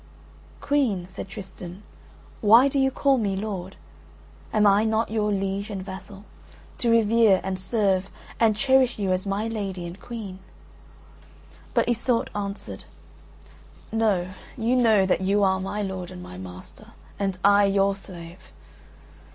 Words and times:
"Queen," 0.61 1.07
said 1.07 1.27
Tristan, 1.29 1.83
"why 2.41 2.67
do 2.67 2.79
you 2.79 2.89
call 2.89 3.19
me 3.19 3.35
lord? 3.35 3.75
Am 4.51 4.65
I 4.65 4.83
not 4.83 5.11
your 5.11 5.31
liege 5.31 5.69
and 5.69 5.83
vassal, 5.83 6.25
to 6.79 6.89
revere 6.89 7.39
and 7.43 7.59
serve 7.59 8.09
and 8.39 8.55
cherish 8.55 8.97
you 8.97 9.11
as 9.11 9.27
my 9.27 9.47
lady 9.47 9.85
and 9.85 9.99
Queen?" 10.01 10.39
But 11.75 11.87
Iseult 11.87 12.31
answered, 12.35 12.85
"No, 13.91 14.29
you 14.57 14.75
know 14.75 15.05
that 15.05 15.21
you 15.21 15.43
are 15.43 15.59
my 15.59 15.83
lord 15.83 16.09
and 16.09 16.23
my 16.23 16.35
master, 16.35 16.93
and 17.19 17.37
I 17.45 17.65
your 17.65 17.95
slave. 17.95 18.39